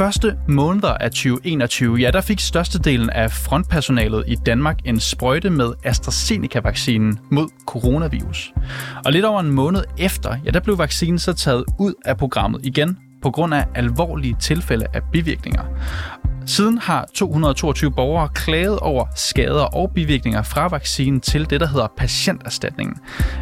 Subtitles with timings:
[0.00, 5.72] Første måneder af 2021, ja, der fik størstedelen af frontpersonalet i Danmark en sprøjte med
[5.84, 8.52] AstraZeneca-vaccinen mod coronavirus.
[9.04, 12.60] Og lidt over en måned efter, ja, der blev vaccinen så taget ud af programmet
[12.66, 15.62] igen på grund af alvorlige tilfælde af bivirkninger.
[16.46, 21.88] Siden har 222 borgere klaget over skader og bivirkninger fra vaccinen til det, der hedder
[21.96, 22.96] patienterstatningen.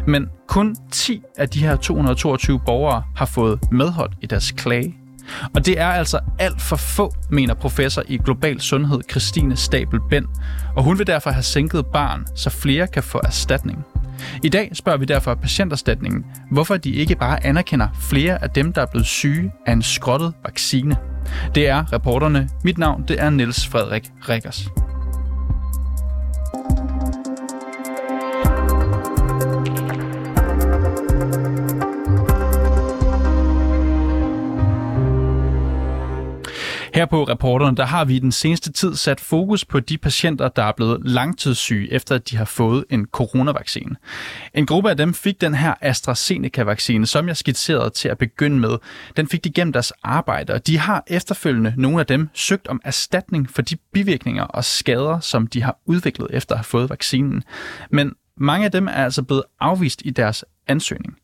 [0.07, 4.98] Men kun 10 af de her 222 borgere har fået medhold i deres klage.
[5.55, 10.25] Og det er altså alt for få, mener professor i global sundhed Christine Stabel Bend,
[10.75, 13.85] og hun vil derfor have sænket barn, så flere kan få erstatning.
[14.43, 18.81] I dag spørger vi derfor patienterstatningen, hvorfor de ikke bare anerkender flere af dem, der
[18.81, 20.95] er blevet syge af en skrottet vaccine.
[21.55, 22.49] Det er reporterne.
[22.63, 24.88] Mit navn det er Niels Frederik Rikkers.
[36.99, 40.63] Her på reporterne, der har vi den seneste tid sat fokus på de patienter, der
[40.63, 43.95] er blevet langtidssyge, efter at de har fået en coronavaccine.
[44.53, 48.77] En gruppe af dem fik den her AstraZeneca-vaccine, som jeg skitserede til at begynde med.
[49.17, 52.81] Den fik de gennem deres arbejde, og de har efterfølgende, nogle af dem, søgt om
[52.83, 57.43] erstatning for de bivirkninger og skader, som de har udviklet efter at have fået vaccinen.
[57.91, 61.17] Men mange af dem er altså blevet afvist i deres ansøgning.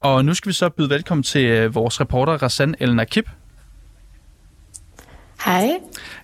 [0.00, 3.26] Og nu skal vi så byde velkommen til øh, vores reporter Rassan El Nakib,
[5.44, 5.70] Hej.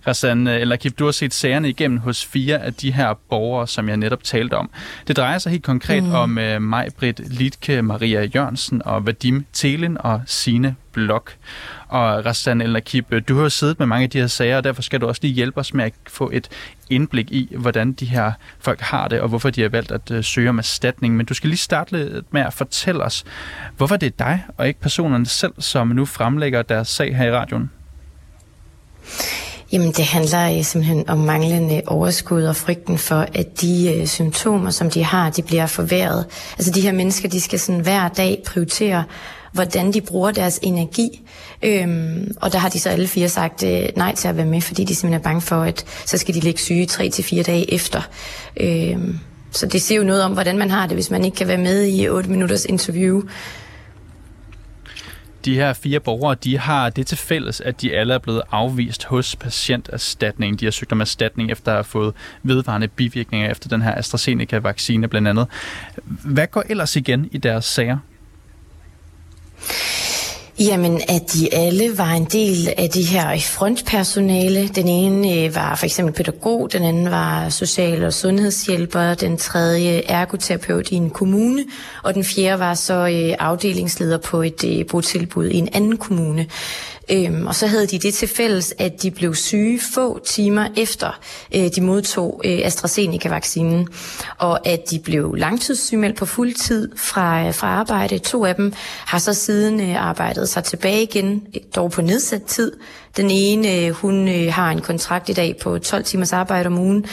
[0.07, 3.89] Rassan eller Kip, du har set sagerne igennem hos fire af de her borgere, som
[3.89, 4.71] jeg netop talte om.
[5.09, 6.13] Det drejer sig helt konkret mm.
[6.13, 11.33] om uh, Maj-Britt Litke, Maria Jørgensen og Vadim Telen og Sine Blok.
[11.89, 14.65] Og Rassan eller Kip, du har jo siddet med mange af de her sager, og
[14.65, 16.49] derfor skal du også lige hjælpe os med at få et
[16.91, 20.25] indblik i, hvordan de her folk har det, og hvorfor de har valgt at uh,
[20.25, 21.17] søge om erstatning.
[21.17, 23.25] Men du skal lige starte lidt med at fortælle os,
[23.77, 27.33] hvorfor det er dig og ikke personerne selv, som nu fremlægger deres sag her i
[27.33, 27.71] radioen.
[29.73, 34.71] Jamen det handler øh, simpelthen om manglende overskud og frygten for, at de øh, symptomer,
[34.71, 36.27] som de har, de bliver forværret.
[36.59, 39.05] Altså de her mennesker, de skal sådan hver dag prioritere,
[39.53, 41.23] hvordan de bruger deres energi.
[41.63, 44.61] Øhm, og der har de så alle fire sagt øh, nej til at være med,
[44.61, 47.43] fordi de simpelthen er bange for, at så skal de ligge syge tre til fire
[47.43, 48.03] dage efter.
[48.61, 49.19] Øhm,
[49.51, 51.59] så det siger jo noget om, hvordan man har det, hvis man ikke kan være
[51.59, 53.23] med i 8 minutters interview
[55.45, 59.05] de her fire borgere, de har det til fælles, at de alle er blevet afvist
[59.05, 60.59] hos patienterstatningen.
[60.59, 65.09] De har søgt om erstatning efter at have fået vedvarende bivirkninger efter den her AstraZeneca-vaccine
[65.09, 65.47] blandt andet.
[66.05, 67.99] Hvad går ellers igen i deres sager?
[70.61, 74.69] Jamen, at de alle var en del af de her frontpersonale.
[74.69, 80.03] Den ene øh, var for eksempel pædagog, den anden var social- og sundhedshjælper, den tredje
[80.07, 81.65] ergoterapeut i en kommune,
[82.03, 86.47] og den fjerde var så øh, afdelingsleder på et øh, botilbud i en anden kommune.
[87.13, 91.21] Øhm, og så havde de det til fælles, at de blev syge få timer efter
[91.55, 93.89] øh, de modtog øh, AstraZeneca-vaccinen,
[94.39, 98.19] og at de blev langtidssygemeldt på fuld tid fra, fra arbejde.
[98.19, 98.73] To af dem
[99.07, 101.43] har så siden øh, arbejdet sig tilbage igen,
[101.77, 102.73] dog på nedsat tid.
[103.17, 106.79] Den ene, øh, hun øh, har en kontrakt i dag på 12 timers arbejde om
[106.79, 107.07] ugen,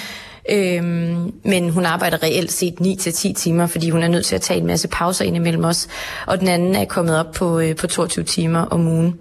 [0.50, 4.60] Øhm, men hun arbejder reelt set 9-10 timer, fordi hun er nødt til at tage
[4.60, 5.88] en masse pauser ind imellem os.
[6.28, 9.16] Og den anden er kommet op på, øh, på 22 timer om ugen.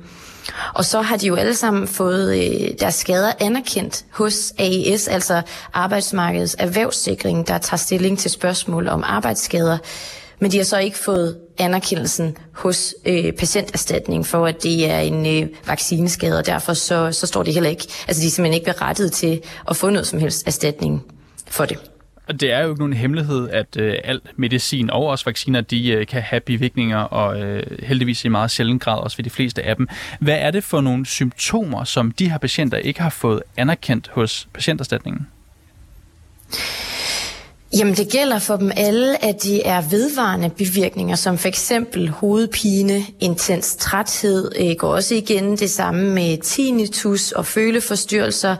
[0.74, 5.42] Og så har de jo alle sammen fået øh, deres skader anerkendt hos AES, altså
[5.72, 9.78] Arbejdsmarkedets Erhvervssikring, der tager stilling til spørgsmål om arbejdsskader.
[10.38, 15.26] Men de har så ikke fået anerkendelsen hos øh, patienterstatning for, at det er en
[15.26, 18.72] øh, vaccineskade, og derfor så, så står det heller ikke, altså de er simpelthen ikke
[18.72, 21.02] berettiget til at få noget som helst erstatning
[21.46, 21.78] for det.
[22.28, 25.88] Og det er jo ikke nogen hemmelighed, at øh, al medicin og også vacciner, de
[25.88, 29.62] øh, kan have bivirkninger, og øh, heldigvis i meget sjældent grad også ved de fleste
[29.62, 29.88] af dem.
[30.20, 34.48] Hvad er det for nogle symptomer, som de her patienter ikke har fået anerkendt hos
[34.54, 35.26] patienterstatningen?
[37.78, 43.04] Jamen det gælder for dem alle, at de er vedvarende bivirkninger, som for eksempel hovedpine,
[43.20, 48.56] intens træthed, øh, går også igen det samme med tinnitus og føleforstyrrelser,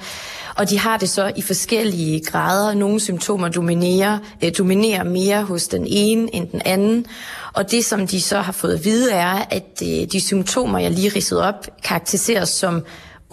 [0.56, 2.74] og de har det så i forskellige grader.
[2.74, 7.06] Nogle symptomer dominerer, øh, dominerer mere hos den ene end den anden.
[7.52, 10.90] Og det, som de så har fået at vide, er, at øh, de symptomer, jeg
[10.90, 12.82] lige ridsede op, karakteriseres som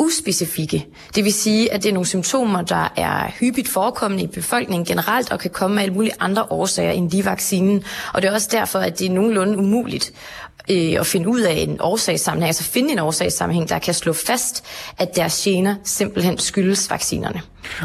[0.04, 0.86] uspecifikke.
[1.16, 5.32] Det vil sige, at det er nogle symptomer, der er hyppigt forekommende i befolkningen generelt,
[5.32, 7.84] og kan komme af alle mulige andre årsager end lige vaccinen.
[8.14, 10.12] Og det er også derfor, at det er nogenlunde umuligt
[10.70, 14.66] øh, at finde ud af en årsagssammenhæng, altså finde en årsagssammenhæng, der kan slå fast,
[14.98, 17.42] at deres gener simpelthen skyldes vaccinerne.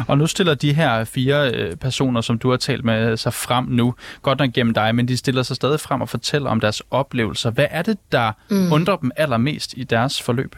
[0.07, 3.65] Og nu stiller de her fire øh, personer, som du har talt med, sig frem
[3.65, 6.81] nu, godt nok gennem dig, men de stiller sig stadig frem og fortæller om deres
[6.91, 7.51] oplevelser.
[7.51, 8.71] Hvad er det, der mm.
[8.71, 10.55] undrer dem allermest i deres forløb?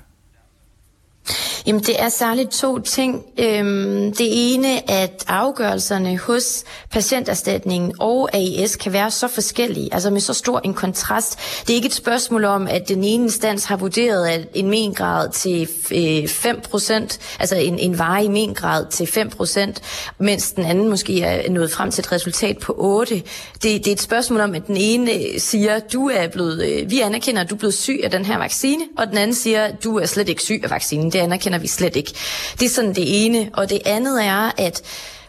[1.65, 3.23] Jamen, det er særligt to ting.
[3.37, 10.21] Øhm, det ene, at afgørelserne hos patienterstatningen og AIS kan være så forskellige, altså med
[10.21, 11.39] så stor en kontrast.
[11.61, 15.29] Det er ikke et spørgsmål om, at den ene instans har vurderet at en mengrad
[15.29, 19.73] til øh, 5%, altså en, en varig mengrad til 5%,
[20.17, 23.13] mens den anden måske er nået frem til et resultat på 8%.
[23.13, 23.25] Det,
[23.63, 27.41] det er et spørgsmål om, at den ene siger, du er blevet, øh, vi anerkender,
[27.41, 30.05] at du er blevet syg af den her vaccine, og den anden siger, du er
[30.05, 31.11] slet ikke syg af vaccinen.
[31.11, 32.13] Det anerkender vi slet ikke.
[32.59, 33.49] Det er sådan det ene.
[33.53, 34.81] Og det andet er, at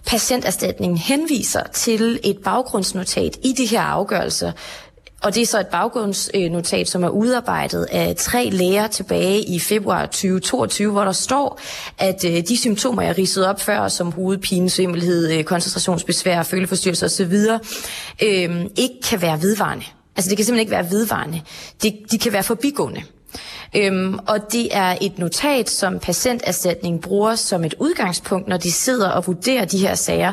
[0.07, 4.53] patienterstatningen henviser til et baggrundsnotat i de her afgørelser,
[5.23, 10.07] og det er så et baggrundsnotat, som er udarbejdet af tre læger tilbage i februar
[10.07, 11.61] 2022, hvor der står,
[11.99, 17.33] at øh, de symptomer, jeg ridsede op før, som hovedpine, svimmelhed, øh, koncentrationsbesvær, føleforstyrrelser osv.,
[18.23, 19.85] øh, ikke kan være vedvarende.
[20.17, 21.41] Altså det kan simpelthen ikke være vedvarende.
[21.83, 23.03] De, de kan være forbigående.
[23.77, 29.09] Øhm, og det er et notat, som patienterstatning bruger som et udgangspunkt, når de sidder
[29.09, 30.33] og vurderer de her sager.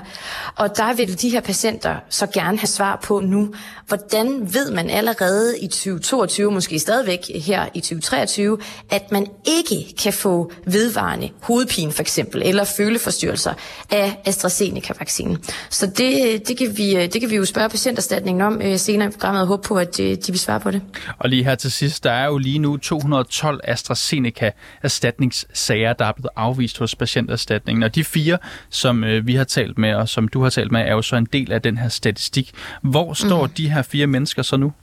[0.56, 3.54] Og der vil de her patienter så gerne have svar på nu,
[3.88, 8.58] hvordan ved man allerede i 2022, måske stadigvæk her i 2023,
[8.90, 13.54] at man ikke kan få vedvarende hovedpine for eksempel, eller føleforstyrrelser
[13.90, 15.38] af AstraZeneca-vaccinen.
[15.70, 19.08] Så det, det, kan vi, øh, det kan vi jo spørge patienterstatningen om øh, senere
[19.08, 20.82] i programmet og håbe på, at øh, de vil svare på det.
[21.20, 26.12] Og lige her til sidst, der er jo lige nu 200 212 AstraZeneca-erstatningssager, der er
[26.12, 27.84] blevet afvist hos patienterstatningen.
[27.84, 28.38] Og de fire,
[28.70, 31.16] som øh, vi har talt med, og som du har talt med, er jo så
[31.16, 32.52] en del af den her statistik.
[32.82, 33.52] Hvor står mm.
[33.52, 34.74] de her fire mennesker så nu?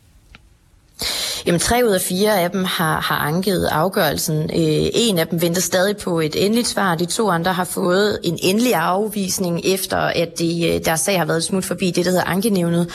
[1.46, 4.42] Jamen, tre ud af fire af dem har, har anket afgørelsen.
[4.42, 6.94] Øh, en af dem venter stadig på et endeligt svar.
[6.94, 11.24] De to andre har fået en endelig afvisning, efter at de, øh, deres sag har
[11.24, 12.90] været smut forbi det, der hedder ankenævnet.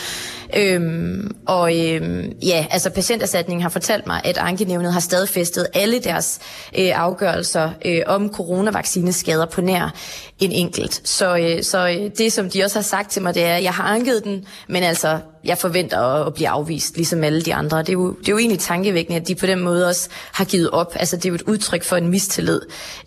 [0.58, 6.40] Øhm, og øhm, ja, altså patienterstatningen har fortalt mig, at ankenævnet har stadfæstet alle deres
[6.78, 9.94] øh, afgørelser øh, om coronavaccineskader på nær
[10.40, 11.02] en enkelt.
[11.04, 13.64] Så, øh, så øh, det, som de også har sagt til mig, det er, at
[13.64, 17.54] jeg har anket den, men altså, jeg forventer at, at blive afvist, ligesom alle de
[17.54, 17.80] andre.
[17.80, 20.46] Det er, jo, det er jo egentlig tankevækkende, at de på den måde også har
[20.46, 20.94] givet op.
[20.96, 22.62] Altså, det er jo et udtryk for en mistillid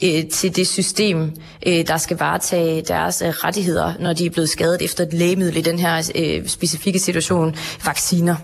[0.04, 1.32] øh, til det system,
[1.66, 5.56] øh, der skal varetage deres øh, rettigheder, når de er blevet skadet efter et lægemiddel
[5.56, 7.33] i den her øh, specifikke situation,
[7.84, 8.36] vacciner.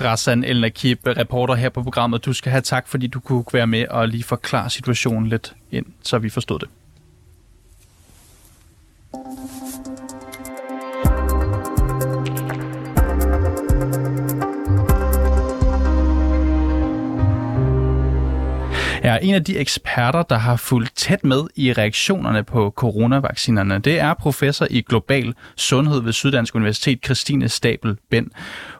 [0.00, 2.24] Rassan El Nakib, reporter her på programmet.
[2.24, 5.86] Du skal have tak, fordi du kunne være med og lige forklare situationen lidt ind,
[6.02, 6.68] så vi forstod det.
[19.12, 23.78] Er en af de eksperter, der har fulgt tæt med i reaktionerne på coronavaccinerne.
[23.78, 28.26] Det er professor i global sundhed ved Syddansk Universitet, Christine Stabel Bend.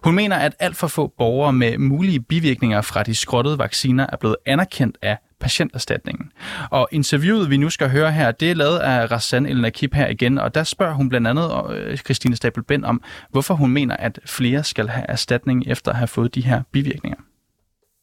[0.05, 4.17] Hun mener, at alt for få borgere med mulige bivirkninger fra de skrottede vacciner er
[4.17, 6.32] blevet anerkendt af patienterstatningen.
[6.70, 10.08] Og interviewet, vi nu skal høre her, det er lavet af Rassan El Nakib her
[10.08, 13.96] igen, og der spørger hun blandt andet øh, Christine Stabel Bend om, hvorfor hun mener,
[13.96, 17.19] at flere skal have erstatning efter at have fået de her bivirkninger.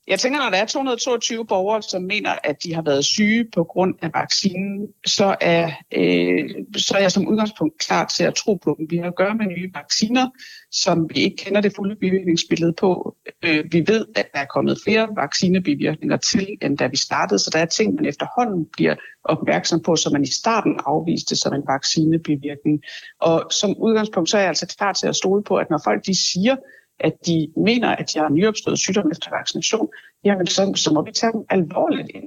[0.08, 3.64] Jeg tænker, når der er 222 borgere, som mener, at de har været syge på
[3.64, 8.54] grund af vaccinen, så er, øh, så er jeg som udgangspunkt klar til at tro
[8.56, 8.88] på dem.
[8.90, 10.30] Vi har at gøre med nye vacciner,
[10.72, 13.16] som vi ikke kender det fulde bivirkningsbillede på.
[13.46, 17.50] Øh, vi ved, at der er kommet flere vaccinebivirkninger til, end da vi startede, så
[17.54, 21.64] der er ting, man efterhånden bliver opmærksom på, som man i starten afviste som en
[21.68, 22.82] vaccinebivirkning.
[23.22, 26.06] Og som udgangspunkt, så er jeg altså klar til at stole på, at når folk
[26.06, 26.56] de siger,
[27.00, 29.88] at de mener, at de har nyopstået sygdom efter vaccination,
[30.24, 32.24] jamen så, så må vi tage dem alvorligt ind.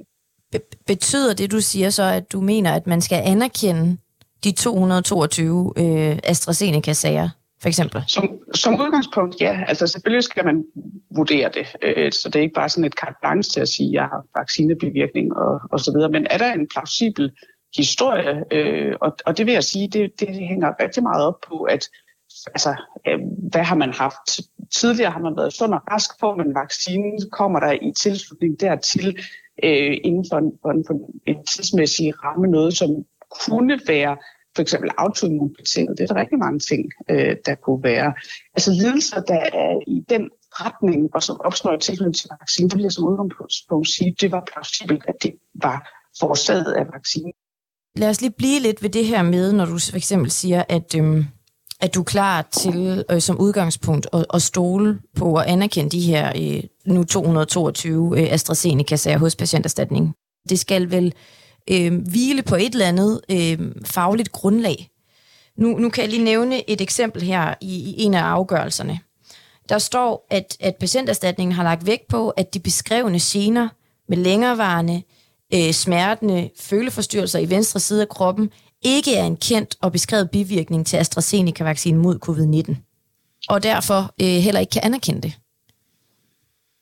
[0.87, 3.97] Betyder det, du siger så, at du mener, at man skal anerkende
[4.43, 7.29] de 222 øh, AstraZeneca-sager,
[7.61, 8.03] for eksempel?
[8.07, 9.63] Som, som udgangspunkt, ja.
[9.67, 10.65] Altså selvfølgelig skal man
[11.15, 11.75] vurdere det.
[11.81, 14.03] Øh, så det er ikke bare sådan et carte blanche til at sige, at jeg
[14.03, 16.09] har vaccinebivirkning og, og så videre.
[16.09, 17.31] Men er der en plausibel
[17.77, 21.63] historie, øh, og, og det vil jeg sige, det, det hænger rigtig meget op på,
[21.63, 21.89] at
[22.45, 22.75] altså,
[23.07, 23.19] øh,
[23.51, 24.25] hvad har man haft?
[24.75, 29.17] Tidligere har man været sund og rask, får man vaccinen, kommer der i tilslutning dertil
[29.63, 30.93] øh, inden for en, for, en, for
[31.25, 32.89] en tidsmæssig ramme noget, som
[33.39, 34.17] kunne være
[34.55, 35.97] for eksempel autoimmunbetinget.
[35.97, 38.13] Det er der rigtig mange ting, øh, der kunne være.
[38.55, 42.77] Altså lidelser, der er i den retning, og som opstår i tilknytning til vaccinen, det
[42.77, 45.77] bliver som udgangspunkt sige, det var plausibelt, at det var
[46.19, 47.33] forårsaget af vaccinen.
[47.95, 50.95] Lad os lige blive lidt ved det her med, når du for eksempel siger, at
[50.97, 51.25] øhm,
[51.79, 56.01] at du er klar til øh, som udgangspunkt at, at stole på og anerkende de
[56.01, 60.13] her øh, nu 222 øh, AstraZeneca-sager hos patienterstatning.
[60.49, 61.13] Det skal vel
[61.71, 64.89] øh, hvile på et eller andet øh, fagligt grundlag.
[65.57, 68.99] Nu, nu kan jeg lige nævne et eksempel her i, i en af afgørelserne.
[69.69, 73.69] Der står, at, at patienterstatningen har lagt vægt på, at de beskrevne gener
[74.09, 75.01] med længerevarende
[75.53, 78.49] øh, smertende føleforstyrrelser i venstre side af kroppen
[78.81, 82.75] ikke er en kendt og beskrevet bivirkning til AstraZeneca-vaccinen mod covid-19,
[83.49, 85.37] og derfor øh, heller ikke kan anerkende det.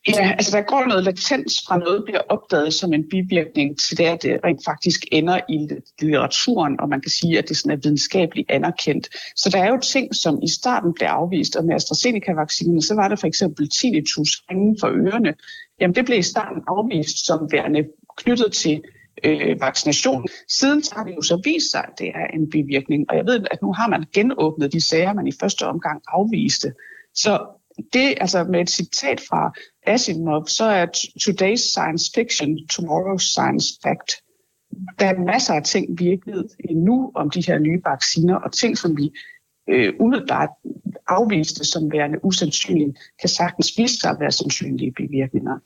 [0.08, 4.04] Ja, altså der går noget latens fra noget bliver opdaget som en bivirkning til det,
[4.04, 5.68] at det rent faktisk ender i
[6.02, 9.10] litteraturen, og man kan sige, at det sådan er videnskabeligt anerkendt.
[9.36, 13.08] Så der er jo ting, som i starten blev afvist, og med AstraZeneca-vaccinen, så var
[13.08, 15.34] det for eksempel tinnitus inden for ørerne.
[15.82, 17.84] Jamen det blev i starten afvist som værende
[18.18, 18.82] knyttet til
[19.24, 20.27] øh, vaccination.
[20.48, 23.45] Siden har det jo så vist sig, at det er en bivirkning, og jeg ved,
[23.51, 26.74] at nu har man genåbnet de sager, man i første omgang afviste.
[27.13, 27.45] Så
[27.93, 29.53] det, altså med et citat fra
[29.88, 30.86] Asimov, så er
[31.22, 34.12] today's science fiction, tomorrow's science fact.
[35.00, 38.51] Der er masser af ting, vi ikke ved endnu om de her nye vacciner, og
[38.51, 39.12] ting, som vi
[39.69, 40.50] øh, umiddelbart
[41.07, 45.60] afviste som værende usandsynlige, kan sagtens vise sig at være sandsynlige bivirkninger.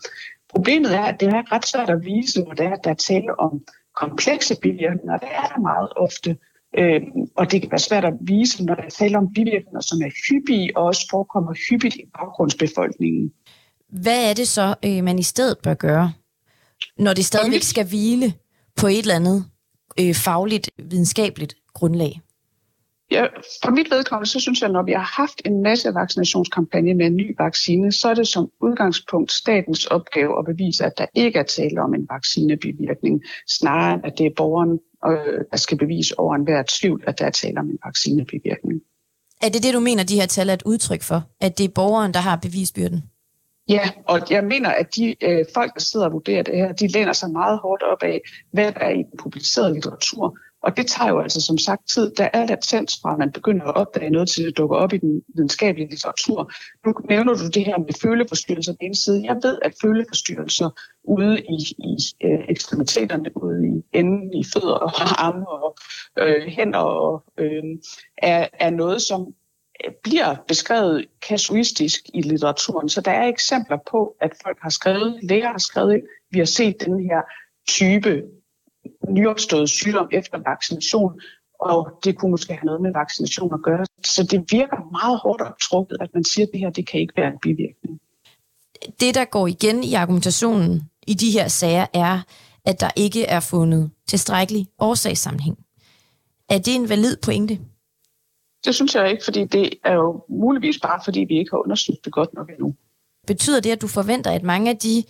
[0.50, 3.40] Problemet er, at det er ret svært at vise, når der er, der er tale
[3.40, 3.62] om
[4.00, 5.18] komplekse bivirkninger.
[5.18, 6.38] Det er der meget ofte.
[6.78, 7.02] Øh,
[7.36, 10.12] og det kan være svært at vise, når der er tale om bivirkninger, som er
[10.28, 13.32] hyppige og også forekommer hyppigt i baggrundsbefolkningen.
[13.90, 16.14] Hvad er det så, øh, man i stedet bør gøre,
[16.98, 18.34] når det stadigvæk skal hvile
[18.76, 19.46] på et eller andet
[20.00, 22.22] øh, fagligt, videnskabeligt grundlag?
[23.12, 23.26] Ja,
[23.64, 27.16] for mit vedkommende, så synes jeg, når vi har haft en masse vaccinationskampagne med en
[27.16, 31.44] ny vaccine, så er det som udgangspunkt statens opgave at bevise, at der ikke er
[31.44, 36.64] tale om en vaccinebivirkning, snarere at det er borgeren, øh, der skal bevise over enhver
[36.80, 38.82] tvivl, at der er tale om en vaccinebivirkning.
[39.42, 41.24] Er det det, du mener, de her tal er et udtryk for?
[41.42, 43.04] At det er borgeren, der har bevisbyrden?
[43.70, 46.88] Ja, og jeg mener, at de øh, folk, der sidder og vurderer det her, de
[46.88, 48.22] læner sig meget hårdt op af,
[48.54, 50.38] hvad der er i den publicerede litteratur.
[50.64, 52.12] Og det tager jo altså som sagt tid.
[52.18, 54.98] Der er latens fra, at man begynder at opdage noget, til det dukker op i
[54.98, 56.52] den videnskabelige litteratur.
[56.86, 59.24] Nu nævner du det her med føleforstyrrelser på den ene side.
[59.26, 60.70] Jeg ved, at føleforstyrrelser
[61.04, 64.92] ude i, i øh, ekstremiteterne, ude i enden i fødder og
[65.28, 65.76] arme og
[66.20, 67.64] øh, hænder, og, øh,
[68.18, 69.34] er, er noget, som
[69.86, 72.90] øh, bliver beskrevet kasuistisk i litteraturen.
[72.90, 76.46] Så der er eksempler på, at folk har skrevet, læger har skrevet ind, vi har
[76.46, 77.22] set den her
[77.68, 78.24] type
[79.10, 81.20] nyopstået sygdom efter vaccination,
[81.60, 83.86] og det kunne måske have noget med vaccination at gøre.
[84.06, 87.14] Så det virker meget hårdt optrukket, at man siger, at det her det kan ikke
[87.18, 88.00] være en bivirkning.
[89.00, 92.20] Det, der går igen i argumentationen i de her sager, er,
[92.66, 95.58] at der ikke er fundet tilstrækkelig årsagssammenhæng.
[96.50, 97.60] Er det en valid pointe?
[98.66, 102.06] Det synes jeg ikke, fordi det er jo muligvis bare, fordi vi ikke har undersøgt
[102.06, 102.76] det godt nok endnu.
[103.28, 105.04] Betyder det, at du forventer, at mange af de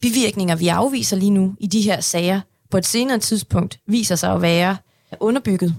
[0.00, 4.32] bivirkninger, vi afviser lige nu i de her sager, på et senere tidspunkt viser sig
[4.32, 4.76] at være
[5.20, 5.74] underbygget?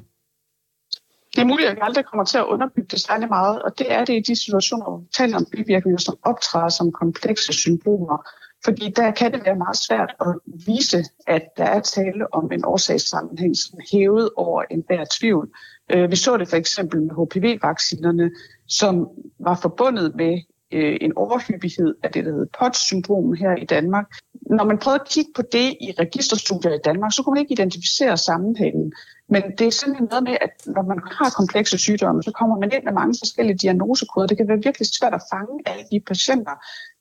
[1.35, 3.91] Det er muligt, at vi aldrig kommer til at underbygge det særlig meget, og det
[3.91, 8.29] er det i de situationer, hvor vi taler om bivirkninger, som optræder som komplekse symptomer.
[8.65, 12.65] Fordi der kan det være meget svært at vise, at der er tale om en
[12.65, 15.49] årsagssammenhæng, som er hævet over enhver tvivl.
[15.93, 18.31] Øh, vi så det for eksempel med HPV-vaccinerne,
[18.67, 19.07] som
[19.39, 20.41] var forbundet med
[20.71, 24.05] øh, en overhyppighed af det, der hedder POTS-syndrom her i Danmark.
[24.33, 27.53] Når man prøvede at kigge på det i registerstudier i Danmark, så kunne man ikke
[27.53, 28.93] identificere sammenhængen.
[29.29, 32.71] Men det er simpelthen noget med, at når man har komplekse sygdomme, så kommer man
[32.73, 34.27] ind med mange forskellige diagnosekoder.
[34.27, 36.55] Det kan være virkelig svært at fange alle de patienter,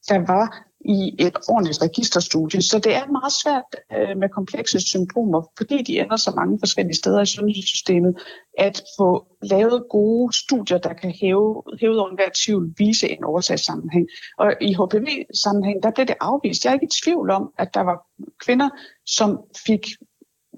[0.08, 2.62] der var i et ordentligt registerstudie.
[2.62, 6.96] Så det er meget svært øh, med komplekse symptomer, fordi de ender så mange forskellige
[6.96, 8.22] steder i sundhedssystemet,
[8.58, 14.08] at få lavet gode studier, der kan hæve, hæve over enhver tvivl, vise en årsagssammenhæng.
[14.38, 16.64] Og i HPV-sammenhæng, der blev det afvist.
[16.64, 18.06] Jeg er ikke i tvivl om, at der var
[18.44, 18.68] kvinder,
[19.06, 19.86] som fik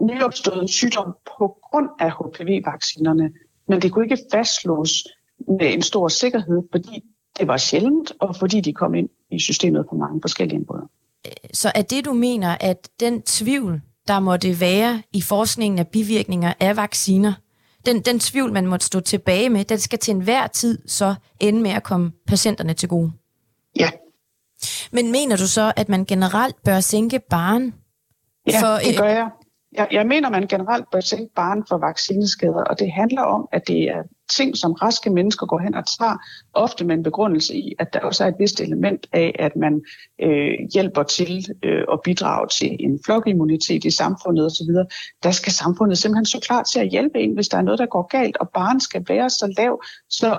[0.00, 3.32] nyopstået sygdom på grund af HPV-vaccinerne,
[3.68, 4.90] men det kunne ikke fastslås
[5.58, 7.04] med en stor sikkerhed, fordi
[7.42, 10.86] det var sjældent, og fordi de kom ind i systemet på mange forskellige måder.
[11.52, 16.52] Så er det, du mener, at den tvivl, der måtte være i forskningen af bivirkninger
[16.60, 17.32] af vacciner,
[17.86, 21.62] den, den tvivl, man måtte stå tilbage med, den skal til enhver tid så ende
[21.62, 23.12] med at komme patienterne til gode?
[23.78, 23.90] Ja.
[24.92, 27.74] Men mener du så, at man generelt bør sænke barn?
[28.46, 29.30] Ja, for, det gør jeg.
[29.72, 33.68] Jeg, jeg mener, man generelt bør sænke barn for vaccineskader, og det handler om, at
[33.68, 34.02] det er
[34.36, 36.16] ting, som raske mennesker går hen og tager,
[36.52, 39.82] ofte med en begrundelse i, at der også er et vist element af, at man
[40.22, 44.74] øh, hjælper til øh, at bidrage til en flokimmunitet i samfundet osv.
[45.22, 47.86] Der skal samfundet simpelthen så klar til at hjælpe en, hvis der er noget, der
[47.86, 50.38] går galt, og barn skal være så lav, så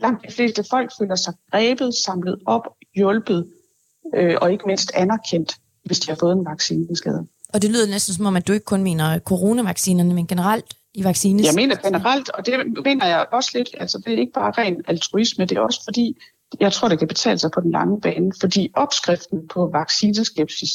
[0.00, 3.46] langt de fleste folk føler sig grebet, samlet op, hjulpet
[4.14, 7.26] øh, og ikke mindst anerkendt, hvis de har fået en vaccineskade.
[7.54, 11.04] Og det lyder næsten som om, at du ikke kun mener coronavaccinerne, men generelt i
[11.04, 11.46] vaccines?
[11.46, 14.82] Jeg mener generelt, og det mener jeg også lidt, altså det er ikke bare ren
[14.88, 16.16] altruisme, det er også fordi,
[16.60, 20.70] jeg tror, det kan betale sig på den lange bane, fordi opskriften på vaccineskepsis,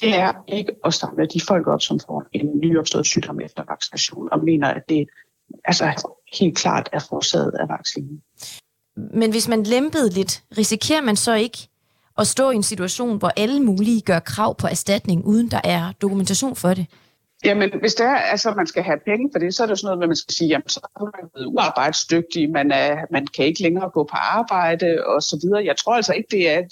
[0.00, 4.28] det er ikke at samle de folk op, som får en nyopstået sygdom efter vaccination,
[4.32, 5.06] og mener, at det
[5.64, 8.22] altså, helt klart er forårsaget af vaccinen.
[8.96, 11.68] Men hvis man lempede lidt, risikerer man så ikke
[12.18, 15.92] at stå i en situation, hvor alle mulige gør krav på erstatning, uden der er
[15.92, 16.86] dokumentation for det?
[17.44, 19.86] Jamen, hvis det er, altså, man skal have penge for det, så er det sådan
[19.86, 23.44] noget, at man skal sige, jamen, så er man blevet uarbejdsdygtig, man, er, man kan
[23.44, 25.64] ikke længere gå på arbejde og så videre.
[25.64, 26.62] Jeg tror altså ikke, det er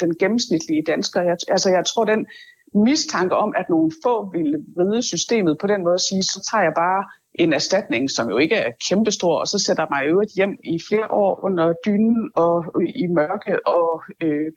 [0.00, 1.22] den gennemsnitlige dansker.
[1.22, 2.26] Jeg, altså, jeg tror, den
[2.74, 6.64] mistanke om, at nogle få ville vride systemet på den måde at sige, så tager
[6.64, 7.04] jeg bare
[7.34, 11.10] en erstatning, som jo ikke er kæmpestor, og så sætter mig øvrigt hjem i flere
[11.10, 14.52] år under dynen og i mørke og øh,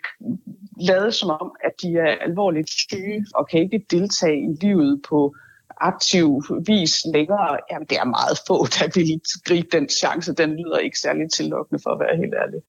[0.82, 5.36] lade som om, at de er alvorligt syge og kan ikke deltage i livet på
[5.82, 7.58] aktiv vis længere.
[7.72, 10.34] Jamen, det er meget få, der vil gribe den chance.
[10.34, 12.60] Den lyder ikke særlig tillokkende for at være helt ærlig.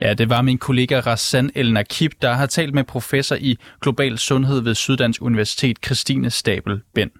[0.00, 4.18] Ja, det var min kollega Rassan El Nakib, der har talt med professor i global
[4.18, 7.10] sundhed ved Syddansk Universitet, Christine Stabel Bend.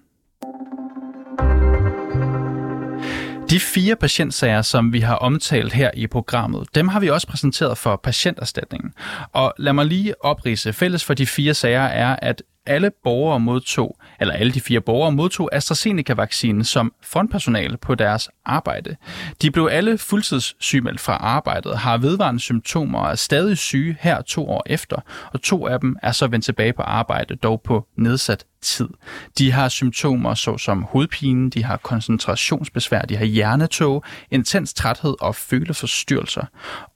[3.49, 7.77] De fire patientsager, som vi har omtalt her i programmet, dem har vi også præsenteret
[7.77, 8.93] for patienterstatningen.
[9.33, 10.73] Og lad mig lige oprise.
[10.73, 15.11] Fælles for de fire sager er, at alle borgere modtog, eller alle de fire borgere
[15.11, 18.95] modtog AstraZeneca-vaccinen som frontpersonale på deres arbejde.
[19.41, 24.49] De blev alle fuldtidssygemeldt fra arbejdet, har vedvarende symptomer og er stadig syge her to
[24.49, 24.97] år efter,
[25.33, 28.87] og to af dem er så vendt tilbage på arbejde, dog på nedsat tid.
[29.37, 36.45] De har symptomer såsom hovedpine, de har koncentrationsbesvær, de har hjernetog, intens træthed og føleforstyrrelser.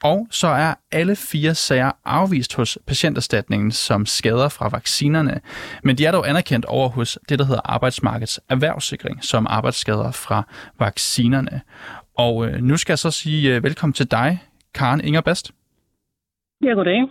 [0.03, 5.41] Og så er alle fire sager afvist hos patienterstatningen som skader fra vaccinerne,
[5.83, 10.47] men de er dog anerkendt over hos det, der hedder Arbejdsmarkedets Erhvervssikring som arbejdsskader fra
[10.79, 11.61] vaccinerne.
[12.17, 15.51] Og øh, nu skal jeg så sige øh, velkommen til dig, Karen Inger Bast.
[16.63, 17.07] Ja, goddag.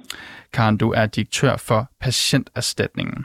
[0.53, 3.25] Karen, du er direktør for Patienterstatningen.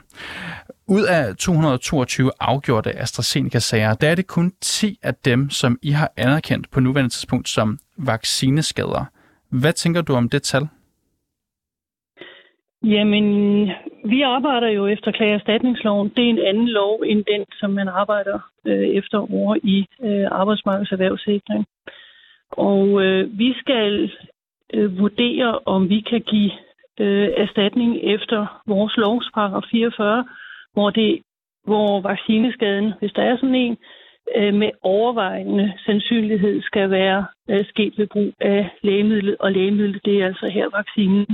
[0.88, 6.10] Ud af 222 afgjorte AstraZeneca-sager, der er det kun 10 af dem, som I har
[6.16, 9.04] anerkendt på nuværende tidspunkt som vaccineskader.
[9.50, 10.68] Hvad tænker du om det tal?
[12.82, 13.26] Jamen,
[14.04, 16.08] vi arbejder jo efter klageerstatningsloven.
[16.16, 20.26] Det er en anden lov end den, som man arbejder øh, efter over i øh,
[20.30, 21.64] arbejdsmarkedserhvervssikring.
[22.50, 24.10] Og øh, vi skal
[24.74, 26.52] øh, vurdere, om vi kan give
[27.00, 30.24] øh, erstatning efter vores lovs paragraf 44,
[30.72, 31.22] hvor, det,
[31.64, 33.76] hvor vaccineskaden, hvis der er sådan en,
[34.36, 40.22] øh, med overvejende sandsynlighed skal være øh, sket ved brug af lægemidlet, og lægemidlet det
[40.22, 41.26] er altså her vaccinen.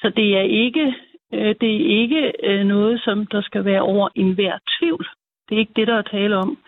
[0.00, 0.94] Så det er ikke,
[1.34, 5.06] øh, det er ikke øh, noget, som der skal være over enhver tvivl.
[5.48, 6.58] Det er ikke det, der er tale om.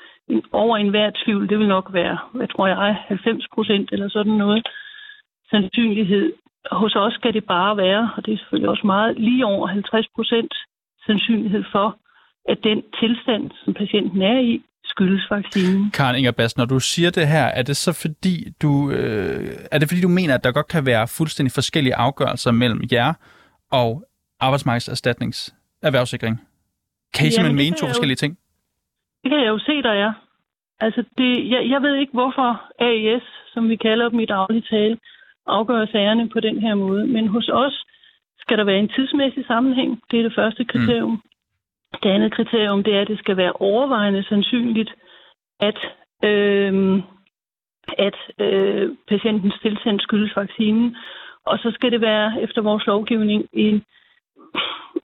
[0.52, 4.66] Over enhver tvivl, det vil nok være, hvad tror jeg, 90 procent eller sådan noget
[5.50, 6.32] sandsynlighed.
[6.72, 10.06] Hos os skal det bare være, og det er selvfølgelig også meget, lige over 50
[10.14, 10.54] procent
[11.06, 11.98] sandsynlighed for,
[12.48, 15.90] at den tilstand, som patienten er i, skyldes vaccinen.
[15.90, 19.78] Karen Inger Bass, når du siger det her, er det så fordi du, øh, er
[19.78, 23.12] det fordi du mener, at der godt kan være fuldstændig forskellige afgørelser mellem jer
[23.72, 24.04] og
[24.40, 26.40] arbejdsmarkedserstatnings erhvervssikring?
[27.14, 28.38] Kan I simpelthen mene to forskellige jo, ting?
[29.22, 30.12] Det kan jeg jo se, der er.
[30.80, 33.22] Altså, det, jeg, jeg ved ikke, hvorfor AES,
[33.54, 34.98] som vi kalder dem i daglig tale,
[35.48, 37.06] afgør sagerne på den her måde.
[37.06, 37.84] Men hos os
[38.38, 40.00] skal der være en tidsmæssig sammenhæng.
[40.10, 41.10] Det er det første kriterium.
[41.10, 41.22] Mm.
[42.02, 44.90] Det andet kriterium, det er, at det skal være overvejende sandsynligt,
[45.60, 45.78] at,
[46.24, 47.02] øh,
[47.98, 50.96] at øh, patientens tilstand skyldes vaccinen.
[51.46, 53.82] Og så skal det være, efter vores lovgivning, en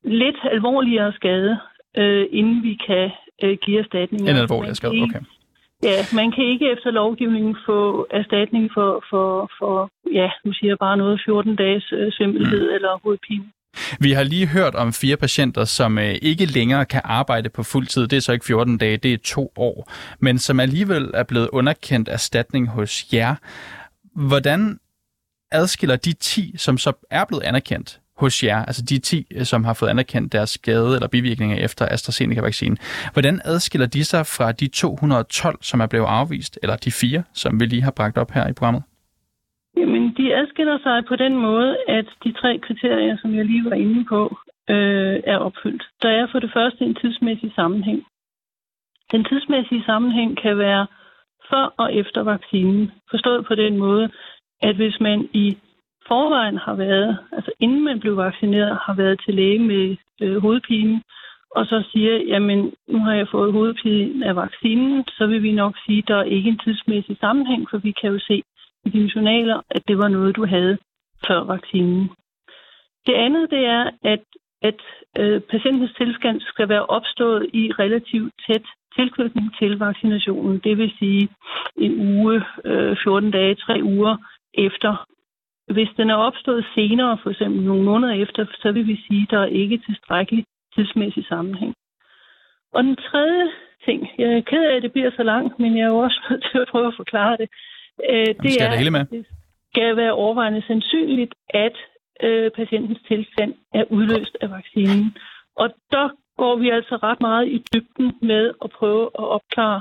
[0.04, 1.58] lidt alvorligere skade,
[1.96, 3.10] øh, inden vi kan
[3.42, 4.28] øh, give erstatning.
[4.28, 5.20] En alvorligere skade, okay.
[5.88, 10.78] Ja, man kan ikke efter lovgivningen få erstatning for, for, for ja, nu siger jeg
[10.78, 12.74] bare noget, 14 dages øh, svimmelhed mm.
[12.74, 13.44] eller hovedpine.
[14.00, 17.86] Vi har lige hørt om fire patienter, som øh, ikke længere kan arbejde på fuld
[17.86, 18.08] tid.
[18.08, 19.90] Det er så ikke 14 dage, det er to år.
[20.20, 23.34] Men som alligevel er blevet underkendt erstatning hos jer.
[24.28, 24.78] Hvordan
[25.52, 29.64] adskiller de 10, som så er blevet anerkendt hos jer, altså de 10, øh, som
[29.64, 32.78] har fået anerkendt deres skade eller bivirkninger efter AstraZeneca-vaccinen,
[33.12, 37.60] hvordan adskiller de sig fra de 212, som er blevet afvist, eller de fire, som
[37.60, 38.82] vi lige har bragt op her i programmet?
[39.76, 43.76] Jamen, de adskiller sig på den måde, at de tre kriterier, som jeg lige var
[43.76, 44.38] inde på,
[44.70, 45.82] øh, er opfyldt.
[46.02, 48.04] Der er for det første en tidsmæssig sammenhæng.
[49.12, 50.86] Den tidsmæssige sammenhæng kan være
[51.50, 52.90] før og efter vaccinen.
[53.10, 54.10] Forstået på den måde,
[54.62, 55.58] at hvis man i
[56.08, 61.02] forvejen har været, altså inden man blev vaccineret, har været til læge med øh, hovedpine,
[61.50, 65.74] og så siger, jamen nu har jeg fået hovedpine af vaccinen, så vil vi nok
[65.86, 68.42] sige, at der er ikke en tidsmæssig sammenhæng, for vi kan jo se
[68.84, 70.78] i dine journaler, at det var noget, du havde
[71.26, 72.10] før vaccinen.
[73.06, 74.20] Det andet, det er, at
[74.68, 74.80] at
[75.18, 80.58] øh, patientens tilstand skal være opstået i relativt tæt tilknytning til vaccinationen.
[80.58, 81.28] Det vil sige
[81.76, 84.16] en uge, øh, 14 dage, 3 uger
[84.54, 85.06] efter.
[85.72, 89.30] Hvis den er opstået senere, for eksempel nogle måneder efter, så vil vi sige, at
[89.30, 91.74] der er ikke tilstrækkelig tidsmæssig sammenhæng.
[92.72, 93.50] Og den tredje
[93.84, 96.20] ting, jeg er ked af, at det bliver så langt, men jeg er jo også
[96.30, 97.48] nødt til at prøve at forklare det.
[98.10, 99.04] Øh, det er, det hele med.
[99.04, 99.26] det
[99.70, 101.76] skal være overvejende sandsynligt, at
[102.22, 105.16] øh, patientens tilstand er udløst af vaccinen.
[105.56, 109.80] Og der går vi altså ret meget i dybden med at prøve at opklare,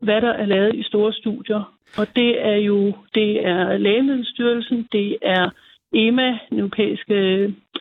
[0.00, 1.74] hvad der er lavet i store studier.
[1.98, 5.50] Og det er jo det er Lægemiddelstyrelsen, det er
[5.92, 7.14] EMA, den europæiske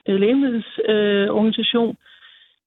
[0.07, 1.95] øh, lægemiddelsorganisation, øh,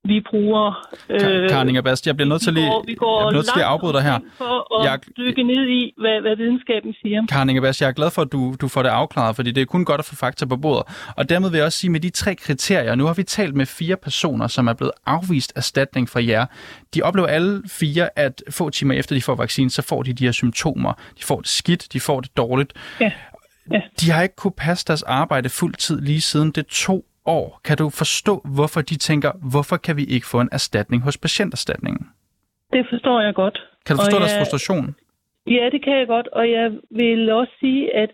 [0.04, 0.88] vi bruger...
[1.10, 3.60] Øh, Karin Bast, jeg bliver nødt til lige, går, vi går jeg bliver nødt til
[3.60, 4.18] at afbryde dig her.
[4.38, 7.26] For at jeg, dykke ned i, hvad, hvad videnskaben siger.
[7.26, 9.64] Karin Bast, jeg er glad for, at du, du får det afklaret, fordi det er
[9.64, 11.12] kun godt at få fakta på bordet.
[11.16, 13.66] Og dermed vil jeg også sige, med de tre kriterier, nu har vi talt med
[13.66, 16.46] fire personer, som er blevet afvist erstatning fra jer.
[16.94, 20.24] De oplever alle fire, at få timer efter de får vaccinen, så får de de
[20.24, 20.92] her symptomer.
[20.92, 22.72] De får det skidt, de får det dårligt.
[23.00, 23.12] Ja.
[23.70, 23.80] Ja.
[24.00, 27.60] De har ikke kunne passe deres arbejde fuld tid lige siden det to år.
[27.64, 32.10] Kan du forstå, hvorfor de tænker, hvorfor kan vi ikke få en erstatning hos patienterstatningen?
[32.72, 33.58] Det forstår jeg godt.
[33.86, 34.40] Kan du forstå og deres jeg...
[34.40, 34.94] frustration?
[35.46, 38.10] Ja, det kan jeg godt, og jeg vil også sige, at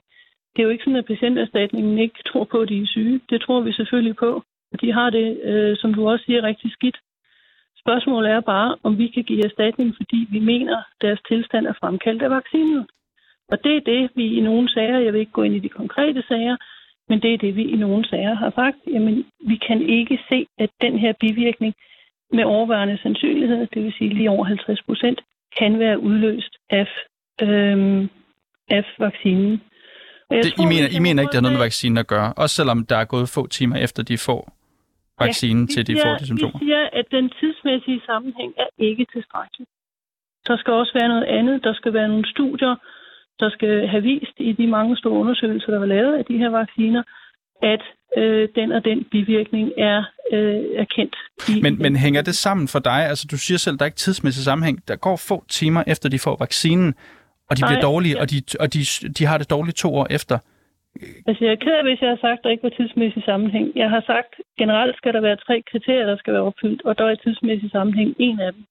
[0.52, 3.20] det er jo ikke sådan, at patienterstatningen ikke tror på, at de er syge.
[3.30, 4.42] Det tror vi selvfølgelig på.
[4.80, 6.96] De har det, øh, som du også siger, rigtig skidt.
[7.82, 11.72] Spørgsmålet er bare, om vi kan give erstatning, fordi vi mener, at deres tilstand er
[11.80, 12.88] fremkaldt af vaccinen.
[13.52, 15.68] Og det er det, vi i nogle sager, jeg vil ikke gå ind i de
[15.68, 16.56] konkrete sager,
[17.08, 18.76] men det er det, vi i nogle sager har sagt.
[18.86, 21.74] Jamen, vi kan ikke se, at den her bivirkning
[22.32, 25.20] med overvejende sandsynlighed, det vil sige lige over 50 procent,
[25.58, 26.88] kan være udløst af,
[27.42, 28.08] øhm,
[28.70, 29.62] af vaccinen.
[30.30, 32.54] Det, tror, I mener, I mener ikke, det har noget med vaccinen at gøre, også
[32.54, 34.42] selvom der er gået få timer efter, de får
[35.24, 36.58] vaccinen, ja, til de får de symptomer?
[36.58, 39.66] Vi siger, at den tidsmæssige sammenhæng er ikke tilstrækkelig.
[40.48, 41.64] Der skal også være noget andet.
[41.64, 42.74] Der skal være nogle studier,
[43.40, 46.50] der skal have vist i de mange store undersøgelser, der var lavet af de her
[46.50, 47.02] vacciner,
[47.62, 47.82] at
[48.16, 49.98] øh, den og den bivirkning er,
[50.32, 51.16] øh, er kendt.
[51.48, 53.00] I, men, men hænger det sammen for dig?
[53.10, 54.88] Altså, du siger selv, at der er ikke tidsmæssig sammenhæng.
[54.88, 56.94] Der går få timer efter, de får vaccinen,
[57.50, 58.20] og de Nej, bliver dårlige, ja.
[58.22, 58.80] og, de, og de,
[59.18, 60.38] de har det dårligt to år efter.
[61.28, 63.66] Altså, jeg er ked af, hvis jeg har sagt, at der ikke var tidsmæssig sammenhæng.
[63.82, 66.98] Jeg har sagt, at generelt skal der være tre kriterier, der skal være opfyldt, og
[66.98, 68.64] der er tidsmæssig sammenhæng en af dem.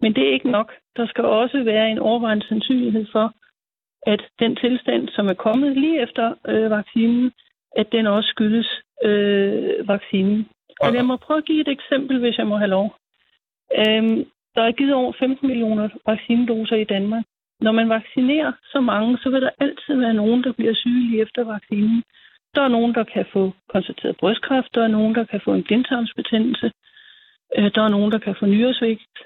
[0.00, 0.72] Men det er ikke nok.
[0.96, 3.34] Der skal også være en overvejende sandsynlighed for,
[4.06, 7.32] at den tilstand, som er kommet lige efter øh, vaccinen,
[7.76, 8.68] at den også skyldes
[9.04, 10.48] øh, vaccinen.
[10.80, 12.94] Og jeg må prøve at give et eksempel, hvis jeg må have lov.
[13.78, 17.24] Øhm, der er givet over 15 millioner vaccinedoser i Danmark.
[17.60, 21.22] Når man vaccinerer så mange, så vil der altid være nogen, der bliver syge lige
[21.22, 22.02] efter vaccinen.
[22.54, 25.64] Der er nogen, der kan få konstateret brystkræft, der er nogen, der kan få en
[25.64, 26.72] blindtarmsbetændelse,
[27.56, 29.18] øh, der er nogen, der kan få nyresvigt.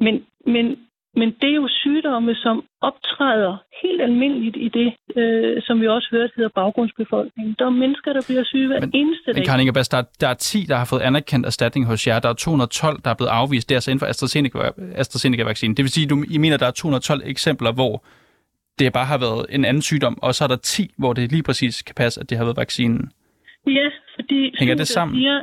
[0.00, 5.80] Men, men men det er jo sygdomme, som optræder helt almindeligt i det, øh, som
[5.80, 7.56] vi også hørte hedder baggrundsbefolkningen.
[7.58, 9.34] Der er mennesker, der bliver syge hver men, eneste dag.
[9.34, 12.18] Men Karin Ingerbæs, der, der er 10, der har fået anerkendt erstatning hos jer.
[12.18, 13.68] Der er 212, der er blevet afvist.
[13.68, 14.92] Det er altså inden for AstraZeneca-vaccinen.
[14.96, 18.04] AstraZeneca det vil sige, du, I mener, der er 212 eksempler, hvor
[18.78, 21.42] det bare har været en anden sygdom, og så er der 10, hvor det lige
[21.42, 23.10] præcis kan passe, at det har været vaccinen.
[23.66, 25.16] Ja, fordi Hænger det sammen?
[25.16, 25.40] Siger,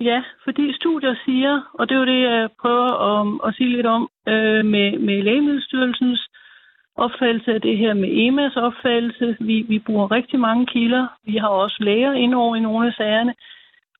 [0.00, 3.86] Ja, fordi studier siger, og det er jo det, jeg prøver at, at sige lidt
[3.86, 6.28] om, øh, med, med Lægemiddelstyrelsens
[6.96, 9.36] opfattelse af det her med EMAs opfattelse.
[9.40, 11.06] Vi, vi bruger rigtig mange kilder.
[11.24, 13.34] Vi har også læger indover i nogle af sagerne.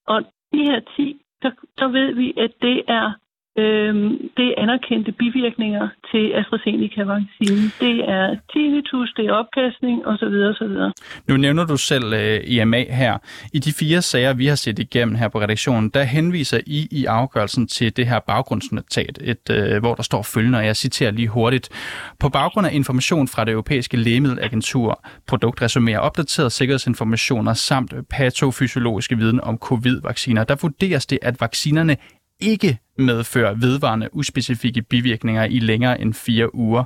[0.07, 3.13] Og de her 10, der, der ved vi, at det er
[3.59, 7.73] Øhm, det er anerkendte bivirkninger til AstraZeneca-vaccinen.
[7.81, 10.35] Det er tinnitus, det er opkastning osv.
[10.51, 10.75] osv.
[11.29, 13.19] Nu nævner du selv øh, IMA her.
[13.53, 17.05] I de fire sager, vi har set igennem her på redaktionen, der henviser I i
[17.05, 21.29] afgørelsen til det her baggrundsnotat, et, øh, hvor der står følgende, og jeg citerer lige
[21.29, 21.69] hurtigt.
[22.21, 29.59] På baggrund af information fra det europæiske lægemiddelagentur, produktresumerer opdateret sikkerhedsinformationer samt patofysiologiske viden om
[29.59, 31.97] covid-vacciner, der vurderes det, at vaccinerne
[32.41, 36.85] ikke medfører vedvarende uspecifikke bivirkninger i længere end fire uger.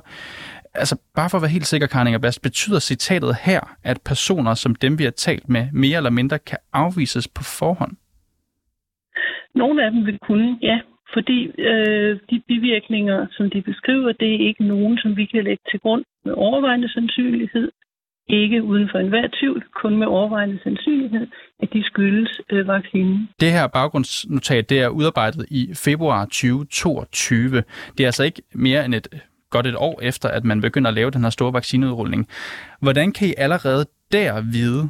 [0.73, 4.75] Altså, bare for at være helt sikker, Karin Bast, betyder citatet her, at personer som
[4.75, 7.95] dem, vi har talt med, mere eller mindre kan afvises på forhånd?
[9.55, 10.79] Nogle af dem vil kunne, ja.
[11.13, 15.63] Fordi øh, de bivirkninger, som de beskriver, det er ikke nogen, som vi kan lægge
[15.71, 17.71] til grund med overvejende sandsynlighed
[18.29, 21.27] ikke uden for enhver tvivl, kun med overvejende sandsynlighed,
[21.59, 23.29] at de skyldes øh, vaccinen.
[23.39, 27.63] Det her baggrundsnotat det er udarbejdet i februar 2022.
[27.97, 29.07] Det er altså ikke mere end et
[29.49, 32.27] godt et år efter, at man begynder at lave den her store vaccineudrulning.
[32.81, 34.89] Hvordan kan I allerede der vide,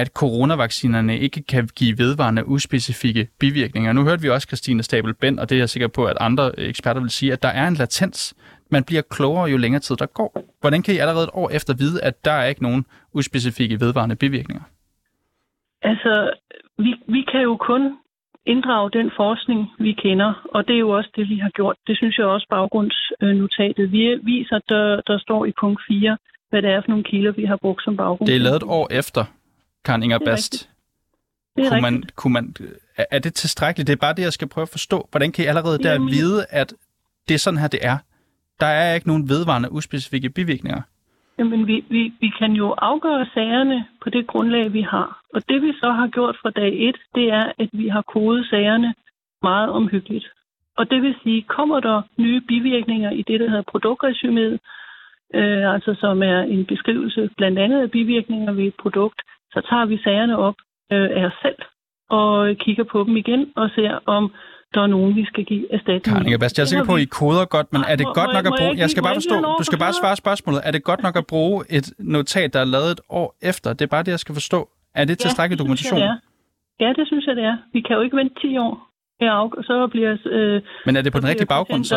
[0.00, 3.92] at coronavaccinerne ikke kan give vedvarende uspecifikke bivirkninger.
[3.92, 6.58] Nu hørte vi også Christine Stabel Bend, og det er jeg sikker på, at andre
[6.58, 8.34] eksperter vil sige, at der er en latens.
[8.70, 10.44] Man bliver klogere, jo længere tid der går.
[10.60, 14.16] Hvordan kan I allerede et år efter vide, at der er ikke nogen uspecifikke vedvarende
[14.16, 14.64] bivirkninger?
[15.82, 16.30] Altså,
[16.78, 17.82] vi, vi kan jo kun
[18.46, 21.76] inddrage den forskning, vi kender, og det er jo også det, vi har gjort.
[21.86, 26.16] Det synes jeg også baggrundsnotatet vi viser, der, der står i punkt 4,
[26.50, 28.26] hvad det er for nogle kilder, vi har brugt som baggrund.
[28.26, 29.24] Det er lavet et år efter,
[29.84, 30.70] Karen Inger Bast.
[31.68, 32.54] Kunne man, kunne man,
[32.96, 33.86] er er det tilstrækkeligt?
[33.86, 35.08] Det er bare det, jeg skal prøve at forstå.
[35.10, 36.74] Hvordan kan I allerede der Jamen- vide, at
[37.28, 37.98] det er sådan her, det er?
[38.60, 40.82] Der er ikke nogen vedvarende uspecifikke bivirkninger.
[41.38, 45.20] Jamen, vi, vi, vi kan jo afgøre sagerne på det grundlag, vi har.
[45.34, 48.46] Og det vi så har gjort fra dag et, det er, at vi har kodet
[48.50, 48.94] sagerne
[49.42, 50.26] meget omhyggeligt.
[50.76, 54.52] Og det vil sige, kommer der nye bivirkninger i det, der hedder produktresumet,
[55.34, 59.86] øh, altså som er en beskrivelse blandt andet af bivirkninger ved et produkt, så tager
[59.86, 60.54] vi sagerne op
[60.92, 61.58] øh, af os selv
[62.10, 64.32] og kigger på dem igen og ser, om
[64.74, 66.04] der er nogen, vi skal give erstatning.
[66.04, 68.12] Karen Inger Bast, jeg er sikker på, at I koder godt, men er det må-
[68.20, 68.70] godt nok jeg- at jeg bruge...
[68.70, 70.60] ikke Jeg skal bare jeg forstå, du skal bare svare spørgsmålet.
[70.68, 73.68] Er det godt nok at bruge et notat, der er lavet et år efter?
[73.72, 74.60] Det er bare det, jeg skal forstå.
[75.00, 76.00] Er det tilstrækkelig jeg, dokumentation?
[76.00, 76.20] det.
[76.80, 77.56] Ja, det synes jeg, det er.
[77.72, 78.74] Vi kan jo ikke vente 10 år.
[79.26, 79.34] Ja,
[79.68, 80.12] så bliver...
[80.36, 81.96] Øh, Men er det på den rigtige baggrund så?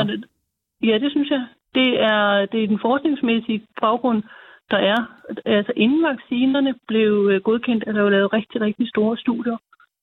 [0.89, 1.43] Ja, det synes jeg.
[1.75, 4.23] Det er, det er den forskningsmæssige baggrund,
[4.71, 4.99] der er.
[5.45, 9.57] Altså inden vaccinerne blev øh, godkendt, altså, er der jo lavet rigtig, rigtig store studier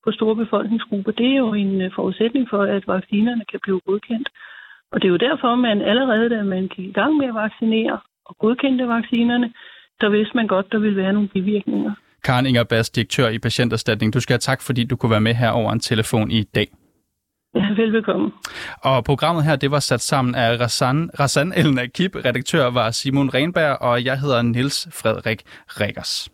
[0.05, 1.13] på store befolkningsgrupper.
[1.13, 4.29] Det er jo en øh, forudsætning for, at vaccinerne kan blive godkendt.
[4.93, 7.99] Og det er jo derfor, man allerede, da man gik i gang med at vaccinere
[8.25, 9.53] og godkendte vaccinerne,
[10.01, 11.93] der vidste man godt, der ville være nogle bivirkninger.
[12.25, 14.15] Karen Inger Bast, direktør i Patienterstatning.
[14.15, 16.67] Du skal have tak, fordi du kunne være med her over en telefon i dag.
[17.59, 18.31] Ja, velbekomme.
[18.83, 23.35] Og programmet her, det var sat sammen af Rassan, Rassan Elna Kip, redaktør var Simon
[23.35, 25.43] Renberg, og jeg hedder Niels Frederik
[25.81, 26.29] Rikkers.